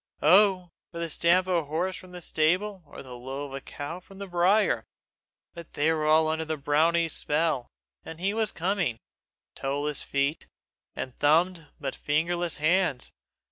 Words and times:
Oh! 0.23 0.69
for 0.91 0.97
the 0.97 1.11
stamp 1.11 1.45
of 1.45 1.53
a 1.55 1.65
horse 1.65 1.95
from 1.95 2.11
the 2.11 2.23
stable 2.23 2.81
or 2.87 3.03
the 3.03 3.15
low 3.15 3.45
of 3.45 3.53
a 3.53 3.61
cow 3.61 3.99
from 3.99 4.17
the 4.17 4.25
byre! 4.25 4.83
But 5.53 5.73
they 5.73 5.93
were 5.93 6.07
all 6.07 6.27
under 6.27 6.43
the 6.43 6.57
brownie's 6.57 7.13
spell, 7.13 7.67
and 8.03 8.19
he 8.19 8.33
was 8.33 8.51
coming 8.51 8.97
toeless 9.53 10.01
feet, 10.01 10.47
and 10.95 11.13
thumbed 11.19 11.67
but 11.79 11.95
fingerless 11.95 12.55
hands! 12.55 13.11